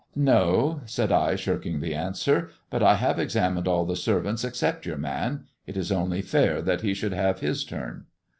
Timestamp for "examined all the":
3.19-3.95